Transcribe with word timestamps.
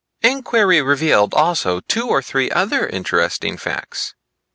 "Inquiry 0.23 0.81
revealed, 0.81 1.35
also, 1.35 1.79
two 1.81 2.07
or 2.07 2.23
three 2.23 2.49
other 2.49 2.87
interesting 2.87 3.55
facts. 3.55 4.15